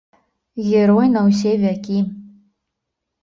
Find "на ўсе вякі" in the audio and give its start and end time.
1.17-1.99